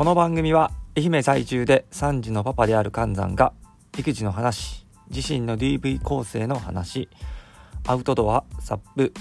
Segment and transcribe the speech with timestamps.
[0.00, 3.52] この番組は愛媛在住で3児のパパである寒山が
[3.98, 7.10] 育児の話自身の DV 構成の話
[7.86, 9.12] アウトドアサップ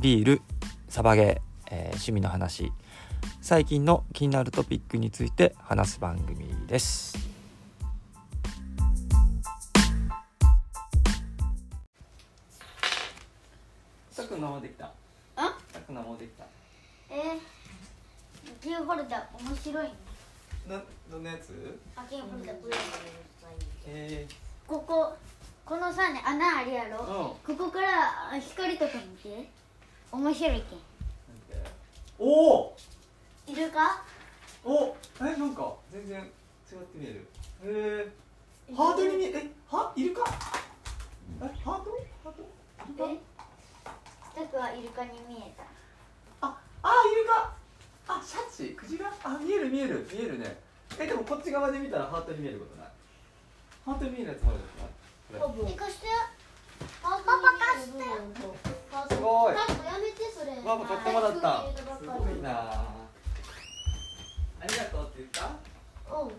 [0.00, 0.40] ビール
[0.88, 1.24] サバゲー、
[1.70, 2.72] えー趣味の話
[3.42, 7.18] 最近の気になるトピックについて話す番組です。
[14.10, 14.90] さくんのもできた。
[15.36, 15.58] あ？
[15.70, 16.44] さくんのもできた。
[17.10, 17.55] えー、
[18.66, 19.84] キーホルダー面白い。
[19.84, 19.92] ね
[20.68, 22.74] などんなやつあキーホルダーこれ
[23.86, 24.26] え
[24.66, 25.14] ここ
[25.64, 27.04] このさね穴あるやー、ろ。
[27.46, 29.48] うんここからあ光とか見て。
[30.10, 30.62] 面白いけん
[32.18, 32.76] おお
[33.46, 34.02] いるか
[34.64, 37.28] おえなんか全然違って見える。
[37.62, 38.10] へ
[38.72, 39.92] えハートに見ええは？
[39.94, 40.24] イルカ？
[41.40, 41.90] えハート？
[42.24, 43.08] ハート？
[43.12, 43.16] え？
[44.34, 45.62] タクはイルカに見えた。
[46.48, 47.54] ああイルカ
[48.08, 49.12] あシャチクジラ？
[49.24, 50.56] あ見える見える見えるね。
[50.98, 52.88] えでもこっち側で見たらハートに見えることない？
[53.84, 55.48] ハートに見えるやつもあるじゃない？
[55.50, 56.06] これえ貸して。
[57.02, 57.26] パパ貸
[57.86, 57.98] して。
[59.14, 59.54] すごい。
[59.54, 59.58] や
[59.98, 61.48] めてそれママ買ってもらった。
[61.48, 62.50] はいすごいな。
[64.58, 65.50] ありがとうって言ったあ
[66.10, 66.34] おうり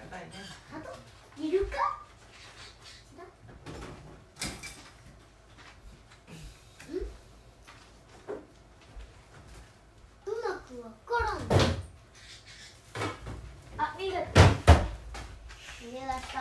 [0.00, 0.26] がたいね
[1.38, 1.76] イルカ
[10.26, 11.36] うまくわからん
[13.76, 14.16] あ、見る逃
[15.92, 16.40] げ出した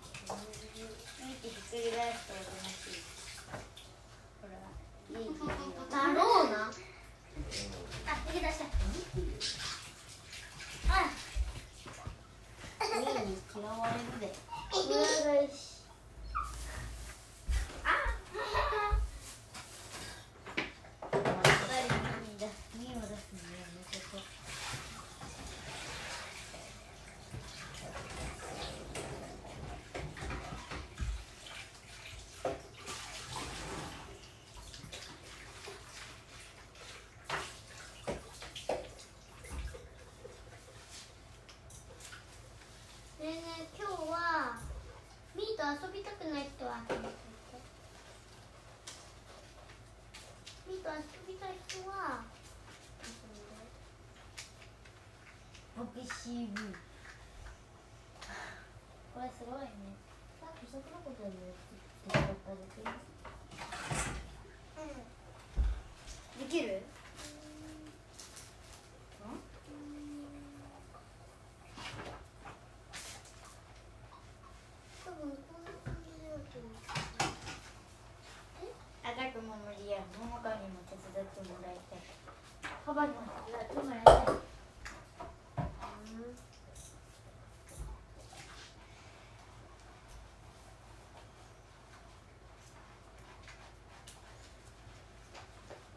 [0.00, 0.06] 見
[1.36, 2.92] てひっくり返すとおとなしい
[4.40, 4.54] ほら
[5.18, 5.32] いいいいよ
[5.90, 6.70] だろうなあ、
[8.26, 8.66] 逃げ出したあ
[13.24, 13.36] ミ
[13.70, 14.32] 終われるで
[14.72, 15.80] うわよし
[17.84, 17.86] あ
[21.12, 22.46] やっぱりミーだ
[22.78, 24.20] ミーを出すのやめとこう
[43.22, 44.56] ねえねえ今日は
[45.70, 47.14] 遊びたくない人は手を挙げて
[50.66, 50.98] ミーと遊
[51.28, 52.24] びたい人は
[55.78, 56.74] ボキシブ
[59.14, 59.68] これすごいね。
[60.40, 61.30] さっきのことで
[66.50, 66.82] きる
[75.04, 76.58] 多分こんな感じだと
[79.02, 79.70] 赤くも無
[80.42, 82.00] 理や桃香にも手伝ってもらいたい
[82.86, 83.14] パパにも
[83.46, 84.14] 手伝ってもらいたい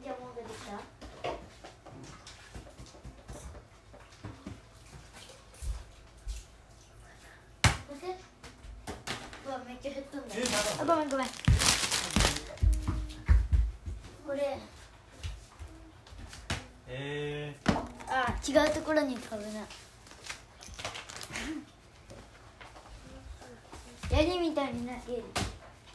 [0.04, 0.72] じゃあもう出てきた
[7.88, 8.08] そして
[9.46, 10.36] うわめっちゃ減ったんだ
[10.82, 11.43] あごめんごめん。
[18.46, 19.62] 違うところに飛ぶな。
[24.12, 25.24] ヤギみたいになってる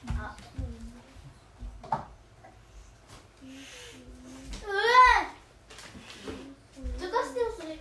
[0.08, 0.34] あ
[1.84, 1.92] うわ
[6.98, 7.78] ちょっとしてよそれ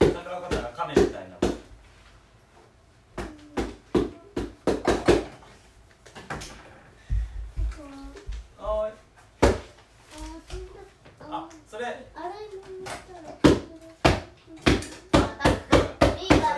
[0.00, 1.36] ー、桜子たら亀みたいな
[8.60, 8.90] おい
[11.30, 12.08] あそれあれ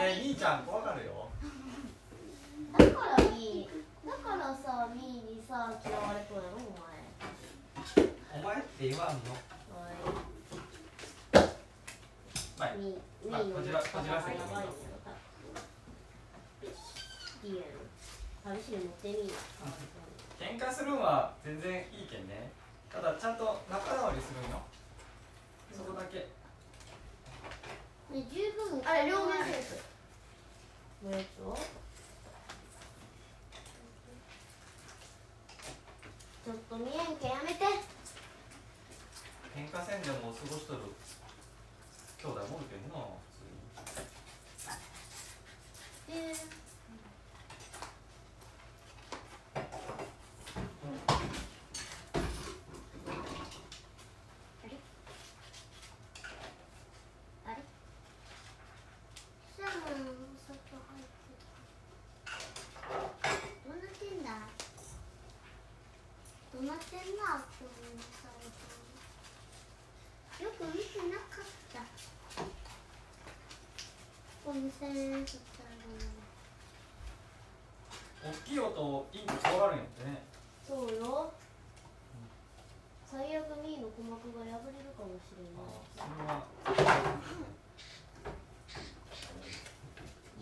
[0.00, 1.28] それ兄ちゃん怖がるよ
[2.72, 3.69] だからいい
[4.06, 5.04] だからさミー
[5.36, 6.88] にさ嫌われとるやろお前
[8.40, 9.14] お前って言わんの
[12.58, 12.88] はいミー
[13.28, 14.70] ミあーこちらこちら席やばいよ
[17.44, 17.66] いいやろ
[18.56, 19.20] 試しに持ってみよ
[20.40, 22.50] 喧嘩するんは全然いいけんね
[22.90, 24.62] ただちゃんと仲直りするんよ
[25.72, 26.26] そこだけね
[28.32, 29.62] 十分あれ両面テー
[31.00, 31.56] プのやつを
[36.44, 37.64] ちょっと見えんけんやめて
[39.56, 40.78] 喧嘩せんでも過ごしとる
[42.16, 44.00] 兄弟もおるけんな普通に
[57.46, 57.56] あれ
[59.58, 60.00] サーど
[63.70, 64.31] うなってんだ
[66.52, 68.48] どうなってんな今日のサイ
[70.38, 71.80] トよく見てなかった
[74.44, 75.80] お店にとったら
[78.30, 80.20] 大きい音インコ怖がるんやってね。
[80.68, 81.32] そうよ。
[83.10, 85.64] 最悪ミーの鼓膜が破れるかもしれな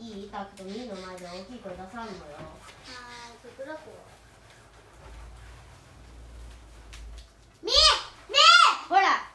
[0.02, 0.10] い。
[0.20, 2.18] いいタクトミーの前で大きい声出さんのよ。
[2.38, 3.80] あーそこだこ
[7.62, 7.72] みー
[8.28, 9.28] みーほら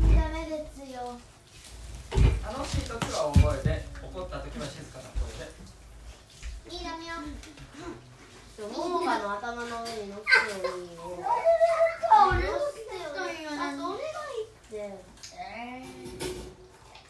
[0.00, 1.18] ダメですよ
[2.42, 5.52] 楽しい時は大声で怒った時は静かな声で
[6.74, 7.12] いいダメよ
[8.68, 10.28] ももかの頭の上に乗って
[10.66, 11.00] よいいよ
[12.28, 13.08] 俺も来たよ
[13.56, 14.74] あとお願いって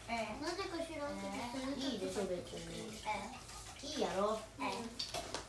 [0.09, 2.91] えなぜか知らんけどいいでしょ別に
[3.83, 4.39] いいやろ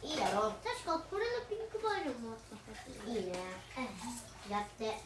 [0.02, 3.32] いいやろ確かこれのピンクバージョンもあったはずいいね
[4.50, 4.98] やって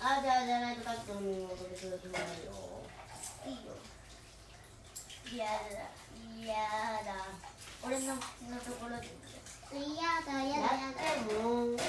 [0.00, 2.54] あじゃあじゃないとタックの身を取りする気もないよ
[3.46, 3.76] いいよ
[5.36, 5.92] やだ
[6.46, 7.28] やだ
[7.84, 9.06] 俺の口のところで
[9.76, 11.84] やだややってもお願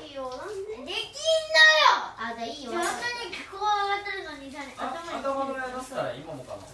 [0.00, 1.60] いよなんでできんの
[1.92, 2.88] よあじゃあいいよ上手
[3.28, 6.70] にここ上がってるのにさあ頭に頭の上出したら今もかなち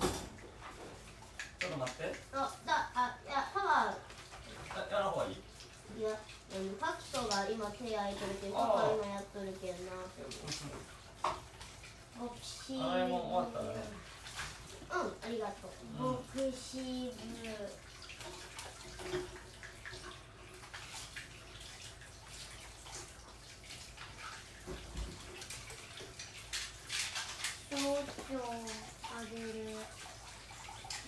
[1.67, 4.01] ょっと待ってあだあいやパワー
[4.73, 5.43] あやらんほうがいい
[5.99, 6.15] いや、う
[6.57, 9.93] ん、ファクトが今手空いてるけど、ああパパ今やっとるけんな。
[12.19, 14.01] ボクシー洗い物終わったらね
[14.93, 16.05] うん、ありがとう。
[16.05, 17.15] うんボクシーブ。
[27.71, 28.03] 小腸
[29.05, 29.77] あげる。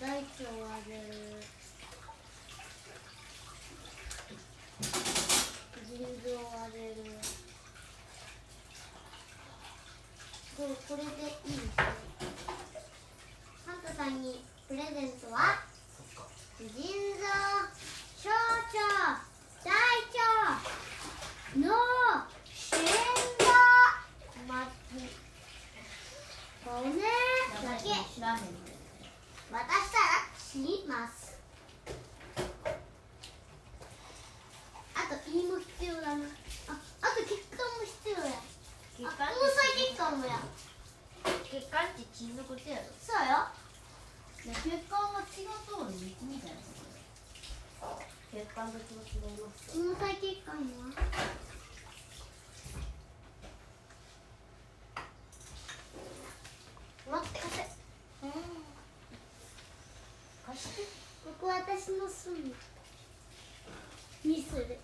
[0.01, 1.43] 大腸あげる。
[5.89, 6.95] 腎臓あげる。
[10.55, 11.61] ここれでいい
[13.65, 15.63] サンタさんにプレゼントは
[16.59, 16.75] 腎臓
[18.19, 19.23] 小腸
[19.63, 20.59] 大腸
[21.55, 21.71] 脳
[22.53, 23.47] 心臓
[24.49, 25.07] まず
[26.67, 26.99] 骨だ
[27.79, 27.87] け。
[29.53, 31.39] 渡したら死にます。
[34.97, 36.25] あと胃も必要だな。
[36.67, 38.35] ああと血管も必要や。
[38.99, 39.15] 毛細
[39.79, 40.41] 血管もや。
[41.45, 42.83] 血管って血のことやろ。
[42.99, 43.47] そうよ。
[43.55, 43.62] で
[44.43, 44.51] 血
[44.91, 46.59] 管が血が通る道みたいな
[48.33, 49.71] 血管と違います
[50.21, 50.63] 血管は
[57.09, 57.71] 待って貸せ
[60.45, 60.83] 貸して
[61.25, 62.53] ここ私の住む
[64.29, 64.79] にする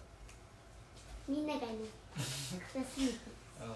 [1.26, 1.66] みんながね
[2.16, 3.06] 休む
[3.66, 3.74] うん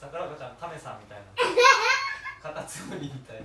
[0.00, 1.24] 桜子ちゃん亀さんみたいな。
[2.40, 3.44] カタツムリみたいな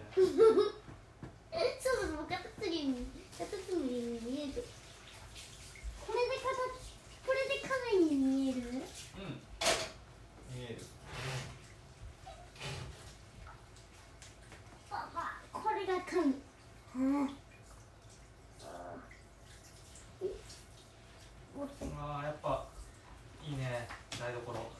[2.83, 4.65] カタツリにカタツムリに見える。
[6.05, 6.43] これで形
[7.25, 8.59] これで亀に見える？
[8.59, 8.67] うん。
[10.53, 10.83] 見える。
[14.91, 16.33] ああこれが亀
[16.97, 17.29] うん
[21.97, 22.65] あーやっぱ
[23.47, 23.87] いいね。
[24.19, 24.71] 台所。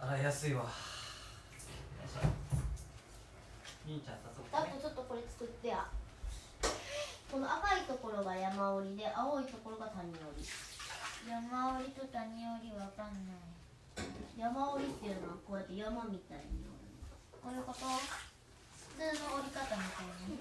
[0.00, 0.64] 洗いやすいわ。
[3.86, 4.48] みーちゃん早速ね。
[4.52, 5.86] あとちょっとこれ作ってや
[7.34, 10.46] この赤いところが山折りで青いところが谷折り。
[11.26, 13.42] 山折りと谷折りわかんない。
[14.38, 16.62] 山折りっていうのはこうやって山みたいに
[17.42, 17.80] こういうこと？
[17.82, 17.90] 普
[18.94, 20.38] 通の折り方みたいな。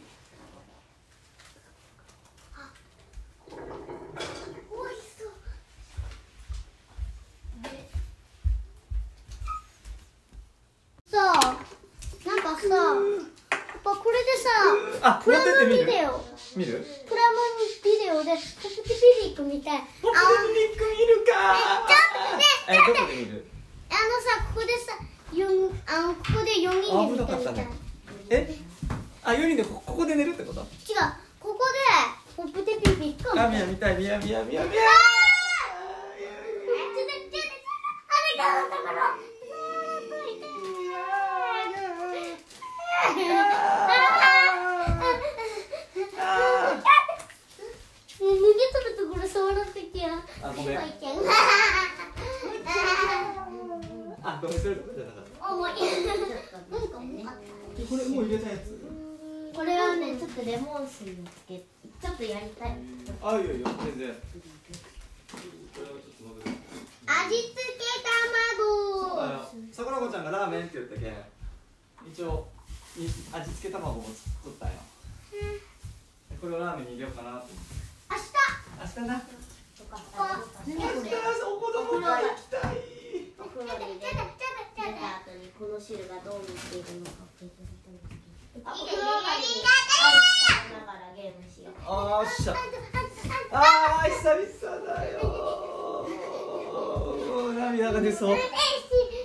[4.70, 5.34] おいしそう。
[7.64, 7.90] で
[11.10, 11.58] さあ
[12.30, 12.70] なんかさ
[13.50, 14.38] パパこれで
[15.02, 16.22] さあプラモビデオ
[16.56, 16.86] 見る？
[17.08, 17.38] プラモ
[17.84, 18.32] ビデオで
[18.62, 19.78] ポプティピリックみたい。
[19.78, 20.18] あポップ
[20.54, 21.58] ミック見るか
[21.88, 23.46] ちょっとねえどこで見る？
[23.90, 24.94] あのさここでさ
[25.34, 25.46] 四
[25.88, 27.56] あのここで4人で見たみたい。
[27.56, 27.68] な、あ危なかったね。
[28.30, 28.34] え？
[29.24, 30.62] あ4人でこここで寝るってこと？
[30.62, 30.68] 違う。
[31.40, 31.80] ここで
[32.36, 34.80] ポプテピピックを見たあみや見たいみやみやみやみやちょ
[36.70, 37.66] っとちょっと
[38.10, 39.18] あれがだから
[50.44, 50.78] あごめん。
[50.78, 50.82] あ
[54.42, 54.60] ごめん。
[54.60, 55.78] それとかじゃなかった重いなん。
[55.78, 55.82] か
[57.00, 57.34] 重かっ
[57.90, 58.76] これもう入れたやつ？
[58.76, 62.78] たこれはねちょっとレモン水につけちょっとやりたい。
[63.24, 64.10] あいいよいいよ全然。
[64.12, 64.18] こ
[65.80, 66.52] れをちょっと戻る
[67.08, 67.64] 味付け
[68.58, 69.40] そうだ卵よ
[69.72, 71.14] さくらこちゃんがラーメンって言ったけん
[72.12, 72.48] 一応
[72.98, 73.10] い味
[73.56, 74.04] 付け卵も
[74.44, 74.76] 作ったんよ。
[76.42, 77.54] これをラーメンに入れようかなと思って。
[78.12, 78.24] 明日。
[78.98, 79.22] 明日な
[79.94, 80.02] お子
[81.72, 82.82] 供が行きたい
[83.38, 84.34] お風呂に入れた後
[85.38, 88.18] にこの汁がどうなっているのか教えてみたいんです
[88.56, 89.62] けどあお風呂上がりに
[90.74, 92.56] ながらゲームしようあーしゃ
[93.52, 95.06] あー久々だ。
[95.12, 96.10] よ
[97.54, 98.38] 涙が出そう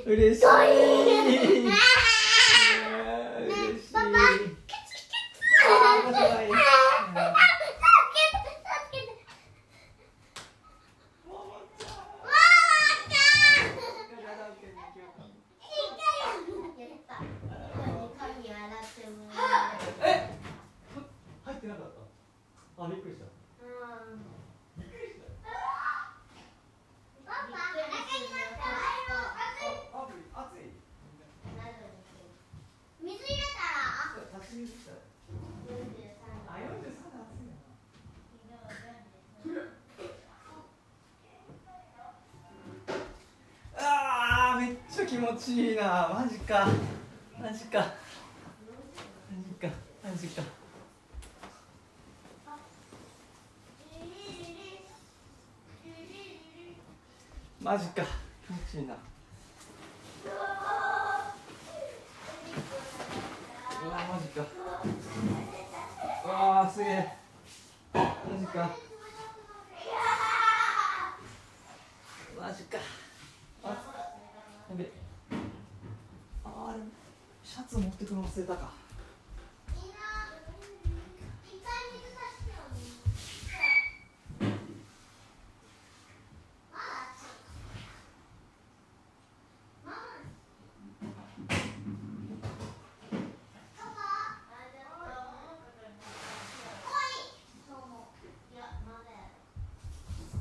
[0.06, 0.44] 嬉しい嬉しい
[3.90, 6.50] パパあーかわいい
[20.00, 20.30] え
[21.44, 21.84] 入ってなかっ
[22.76, 23.26] たあびっくりした
[24.78, 25.28] びっくりした
[29.94, 30.60] あアプリ熱い
[33.00, 33.60] 水入れた
[34.20, 34.90] ら立ち水した
[36.49, 36.72] あ43度
[37.25, 37.54] 熱いな
[43.80, 46.08] あーめっちゃ気持ちいいな。
[46.14, 46.68] マジか。
[47.42, 47.78] マジか。
[49.28, 49.68] マジか。
[50.00, 50.42] マジか。
[57.60, 58.04] マジか。
[58.46, 58.94] 気持ちいいな。
[63.84, 64.46] うわマジか。
[66.25, 67.08] うわすげえ。
[67.92, 68.70] マジか。
[72.40, 72.78] マジか
[73.64, 73.68] あ
[74.70, 74.84] やべ
[76.44, 76.78] ああれ
[77.68, 78.70] シャツ持ってくの忘れたか。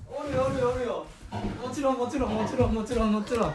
[0.10, 1.05] おるよおるよおるよ。
[1.62, 3.53] もちろんもちろんもちろんもちろんもちろん。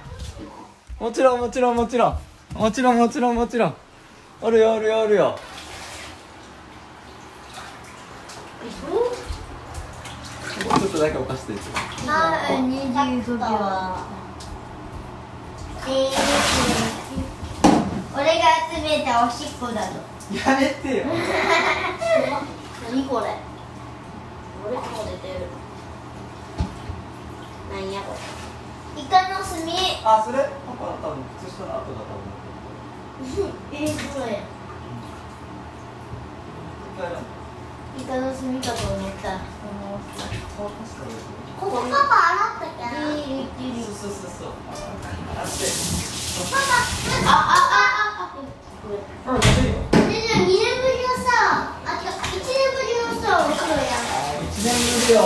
[1.00, 2.31] もちろんもちろんもちろん。
[2.62, 3.74] もちろんもちろんもちろん
[4.40, 5.36] おるよおるよおるよ
[10.60, 11.54] ちょっとだけお菓子で
[12.08, 12.82] あー、二
[13.22, 14.06] 十時は。
[15.88, 16.14] えー、
[18.14, 19.98] 俺が集めたおしっこだぞ。
[20.32, 21.06] やめてよ
[22.88, 23.26] 何これ？
[24.68, 25.50] 俺も出てる。
[27.72, 28.14] なんやこ
[28.94, 29.02] れ？
[29.02, 29.44] イカの炭。
[30.04, 30.38] あそれ？
[30.38, 30.46] パ
[30.78, 32.41] パ多分靴下の後だと思う
[33.72, 34.38] えー、そうや。
[37.98, 39.26] イカの炭かと思った。
[40.56, 40.60] こ
[41.60, 42.84] こパパ洗ったけ？
[43.12, 43.84] いるいる。
[43.84, 44.48] そうそうそうそう
[45.36, 45.60] あって
[46.50, 46.64] パパ、
[47.26, 47.60] あああ
[48.02, 48.36] ああ。
[49.26, 49.38] あ2
[50.08, 50.56] 年ぶり
[51.02, 51.28] のさ、
[51.84, 53.86] あ違う1年ぶりのさお風呂や。
[54.42, 55.18] 一年ぶりよ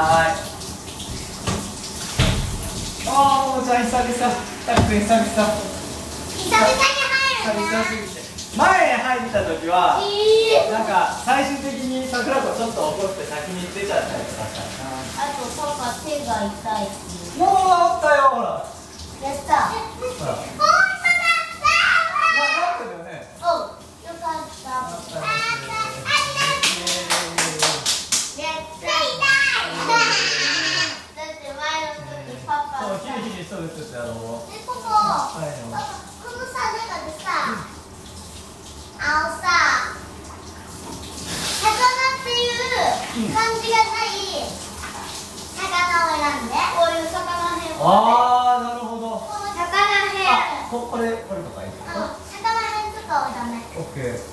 [0.00, 0.40] はーい。
[3.08, 4.08] ああももちゃん久々。
[4.66, 5.24] たっくん久々。
[5.24, 6.80] 久々に
[7.10, 8.20] 入る久々すぎて。
[8.56, 14.66] 前入った時はえなんか最終的に桜子ちょっと怒って先に出ちゃったりとかした
[15.22, 16.90] あとパパ手が痛い
[17.38, 18.66] もう治ったよほら。
[19.22, 19.70] やった。
[19.70, 19.78] ほ
[20.26, 21.30] ら本当な
[22.42, 25.22] 治ったよねだおうよかったあ治ったよ
[28.34, 29.22] やった痛い
[31.14, 37.60] だって前の時パパそうさとるってあのでここはいこのさ中でさ
[38.96, 40.00] あのさ
[41.60, 44.48] 魚っていう漢字がない
[45.60, 45.68] 魚
[46.08, 46.56] を選んで。
[46.72, 49.28] こういう魚編をああなるほど。
[49.28, 49.68] この魚
[50.08, 50.24] 編。
[50.24, 52.48] あここれこれとかいいあの魚
[52.80, 53.60] 編とかはダメ。
[53.76, 54.24] オッケー。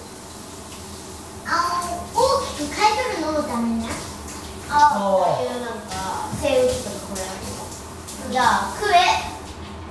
[1.52, 3.92] あの大きく書いてるのもダメね。
[4.70, 6.97] あこういうなんか生物とか
[8.30, 8.96] じゃあクエ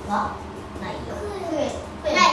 [0.09, 0.35] は
[0.81, 0.99] ないよ。
[1.49, 1.57] クエ
[2.03, 2.23] クエない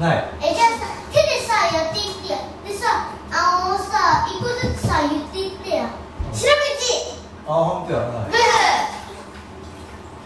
[0.00, 0.76] ないえじゃあさ
[1.12, 5.84] 手でさやっていってよでさあのさ一個ずつさ言っていってよ
[6.32, 6.80] 白口
[7.46, 8.14] あ本当やないブー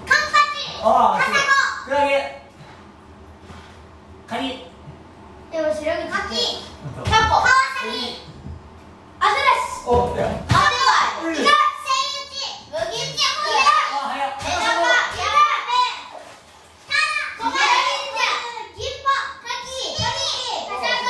[0.06, 1.28] カンパチあカサ
[1.84, 2.42] クラゲ
[4.28, 4.70] カニ
[5.50, 5.90] でも白口カ
[6.30, 6.62] キ
[7.04, 7.50] タコカワサ
[7.90, 8.22] ギ
[9.18, 10.44] アザラシおっやアデバ
[11.22, 11.44] イうんイカセイ
[12.22, 12.38] ウチ
[12.70, 13.66] ブギウチホヤあ
[14.08, 14.72] 早っメダカヤラ
[15.64, 15.68] メ
[16.88, 16.96] タラ
[17.38, 17.62] コマラ忍
[18.12, 18.18] 者
[18.76, 19.08] ギンポ
[19.44, 21.08] カキカニカサゴ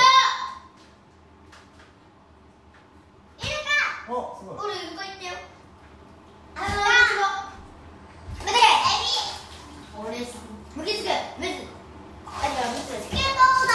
[3.40, 5.32] イルカおすごい俺イルカ行ったよ
[6.56, 6.70] あのー、
[8.44, 8.56] 待てエ
[9.02, 9.04] ビ
[9.98, 10.38] 俺さ
[10.76, 11.02] 無傷
[11.38, 11.64] メズ
[12.26, 13.72] あ違うメズスケートボーダ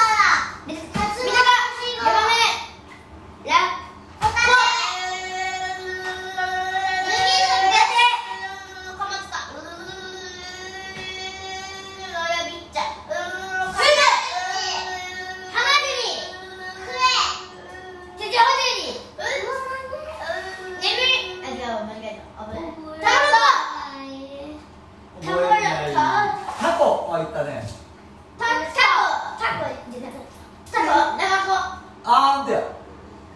[0.64, 1.40] ーメズタツノヤ
[2.00, 2.34] マメ
[3.50, 3.52] ラ
[4.20, 4.36] ホタテ
[5.80, 7.16] 無傷
[7.66, 7.92] メテ
[8.98, 9.36] カマツカ
[12.14, 13.14] ロヤビッチャクイズ
[15.52, 16.00] ハマグリ
[16.86, 16.96] クエ
[18.18, 18.78] ジョジョホテリ
[20.80, 21.04] 眠り
[21.44, 21.54] あ、違う、
[21.86, 22.46] 間違えた。
[22.46, 22.62] 危ない。
[23.02, 23.24] タコ
[25.32, 25.90] 覚えてない
[26.60, 27.68] タコは言ったね
[28.38, 28.50] タコ
[29.40, 30.08] タコ出た
[30.72, 30.86] タコ
[31.18, 31.50] ナマコ
[32.06, 32.62] あーんてや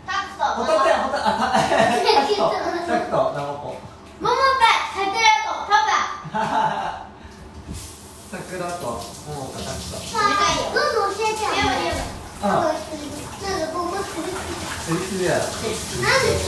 [0.08, 1.58] タクトホタテやホタあたタ
[2.28, 2.40] クト
[2.88, 3.76] タクトナマコ
[4.22, 4.38] モモカ
[4.96, 5.84] サクラコパ
[6.32, 6.34] パ
[8.32, 8.88] 桜と
[9.28, 10.00] モモカタクト
[10.74, 11.52] どんどん教えてよ
[12.44, 12.62] あなん
[13.60, 14.24] かここつる
[14.84, 15.56] ツルツルやなんでつ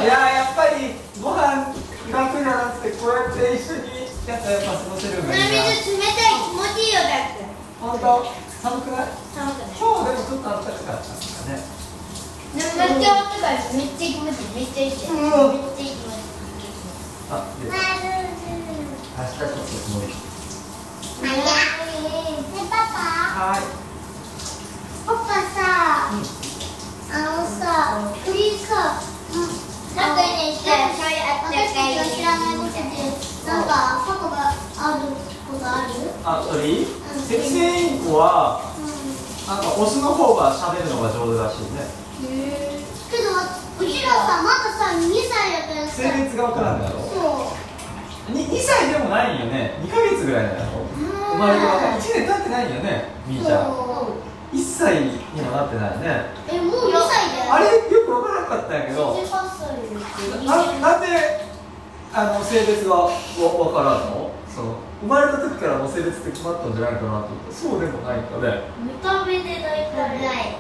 [0.04, 1.74] いややっぱりご飯
[2.12, 7.46] 楽じゃなくてこうやって一緒にやったやっぱ過ごせるのがいいな水冷たい気持ちいいよだって
[7.82, 8.26] 本当
[8.62, 10.20] 寒くない寒くない今日でも。
[10.20, 11.06] ちょっと暖かかったん
[11.48, 11.64] だね
[12.54, 15.92] めっちゃ温かいめっちゃ気持ちいいめっちゃいいめっちゃいい気持ちいい
[17.32, 18.19] あで
[19.20, 20.14] 明日ちょっと曇りね
[22.70, 22.94] パパ
[23.36, 23.62] はい
[25.06, 25.20] パパ
[25.52, 26.24] さ、あの
[27.46, 28.08] さな
[30.14, 30.64] んかね私た
[31.76, 32.80] ちが知らないことで
[33.46, 35.12] なんかパパがある
[35.52, 35.92] ことある？
[36.24, 36.88] あ鳥
[37.28, 37.62] セキセイ
[37.96, 38.62] インコは
[39.48, 41.84] なんかオスの方が喋るのが上手らしいね。
[43.10, 43.24] けど
[43.82, 47.00] うちらさまださ2歳だからさ性別が分からんのやろ？
[47.02, 47.22] そう
[48.34, 49.80] に 2, 歳でもないんよね。
[49.84, 50.86] 2ヶ月ぐらいなんやろ
[51.34, 53.66] 生まれてから1年経ってないんよねみーちゃん。
[53.66, 54.14] そ
[54.54, 54.56] う。
[54.56, 56.26] 1歳にもなってないよね。
[56.50, 57.54] えもう2歳だよ。
[57.54, 59.14] あれよく分からなかったんやけど。
[59.14, 61.08] 18歳ですななんで
[62.12, 64.32] あの性別がわ分からんの？
[64.50, 68.68] その生まれた時からもう性別って決まったんじゃないかなと思ってそうでもないんかね。
[68.82, 70.22] 見た目で大体。
[70.22, 70.58] ない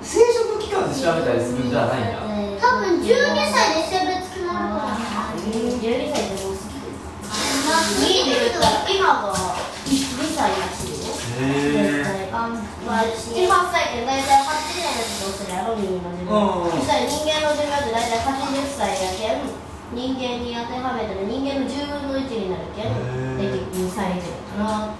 [0.00, 2.22] 生殖期間で調べたりするんじゃないんや。
[2.60, 3.08] 多分12
[3.50, 4.96] 歳で性別決まるから
[5.34, 6.92] 12歳でもう好きで
[7.98, 9.90] すいいね今が2
[10.30, 12.48] 歳らしいよへえあ
[12.86, 15.34] まあ7、8歳って大体8年の
[15.66, 19.50] ろ人間の寿うん命そしたら人間の寿命って大体80歳やけん
[19.94, 22.94] 人間に当てはめたら人間の10分の1になるけん
[23.38, 24.94] 大体2歳ぐらいかな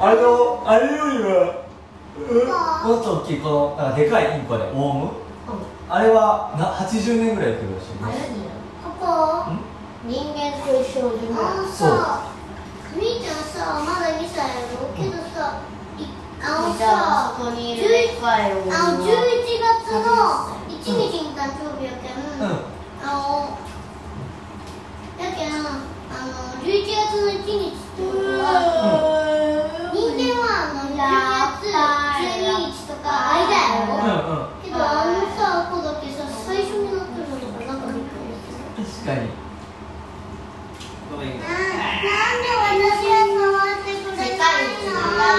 [0.00, 1.62] あれのあれよりは
[2.18, 5.10] うもっと大きいこのなんかでかいインコでオウム？
[5.88, 8.18] あれはな80年ぐらい生きるらしいあれ
[10.04, 12.31] 人間と一緒の寿命あのさ
[12.94, 14.88] みーちゃんさまだ2歳やろ？
[14.96, 15.16] けど
[16.44, 20.08] あのさそこにいるでっかいオウムあの11は月の
[20.68, 20.90] 1日
[21.22, 22.46] に誕生日やけん、うん。
[23.00, 23.58] あの
[25.18, 25.56] やけんあ
[26.26, 34.04] の11月の1日ってことは人間はあの10月12日とか間やろ、うん
[34.36, 39.30] うんけどあのさ子だけさ最初になってるのとかなんかびっくりする確かに
[41.12, 45.38] なんで私は触ってくれ世界ない一の長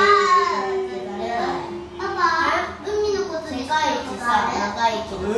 [1.98, 4.83] パパ海のことでい世界一さ長生きの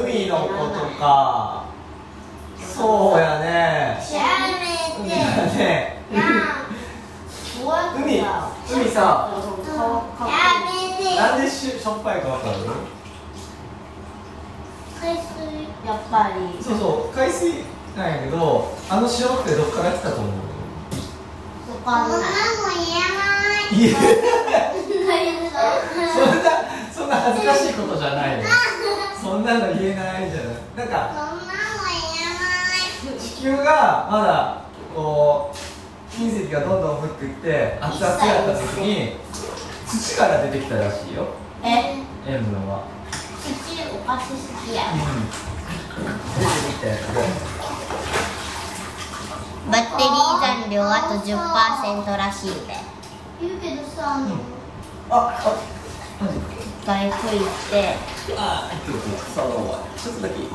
[0.04, 1.66] 海のことか。
[2.60, 3.98] そうやね。
[4.14, 4.20] や
[4.60, 4.66] め
[5.06, 5.22] 海てだ
[5.56, 6.02] ね
[7.96, 10.28] 海さ海さや
[11.00, 11.16] めて。
[11.16, 12.56] なんでししょっぱいかわかる？
[15.02, 15.24] 海水
[15.86, 16.64] やっぱり。
[16.64, 17.64] そうそう海水
[17.96, 20.30] なんやけどあの塩ってどっから来たと思う？
[21.90, 22.76] わかんないそんなの
[23.72, 24.02] 言いやえ
[25.06, 25.26] ない。
[26.16, 26.46] そんな
[26.94, 28.44] そんな恥ずかしいことじゃないよ
[29.26, 30.86] そんなの言えないじゃないな。
[30.86, 33.20] んかそんなの言えない。
[33.20, 34.62] 地球がまだ
[34.94, 35.56] こう
[36.14, 39.18] 隕石がどんどん降っていって熱々やった時に
[39.88, 41.26] 土から出てきたらしいよ。
[41.64, 42.04] え？
[42.28, 42.84] 塩分は。
[43.42, 43.50] 土
[43.96, 44.94] お菓子好きや。
[44.94, 45.00] うん。
[45.00, 47.66] 出てきたやつで。
[49.72, 52.78] バッテリー残量あと10%らしいで
[53.42, 54.36] 言うけどさあの、
[55.10, 56.38] ああマジ
[56.86, 57.40] 一回吹い
[57.72, 57.96] て
[58.38, 58.76] ああ、
[59.34, 59.46] そう
[60.00, 60.48] ちょっとだけいい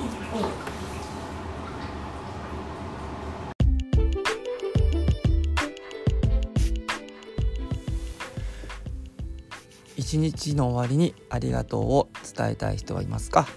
[9.97, 13.49] 一日の終わりにありがとうを伝えたい人はいますか？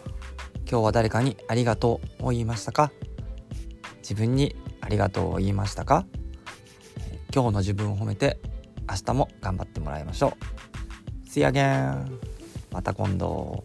[0.67, 2.91] 今日は誰かにありがとうを言いましたか？
[4.01, 6.07] 自分にありがとうを言いましたか？
[7.31, 8.39] 今日の自分を褒めて
[8.89, 10.33] 明日も頑張ってもらいましょ
[11.25, 11.29] う。
[11.29, 12.32] See you again!
[12.73, 13.63] また今度。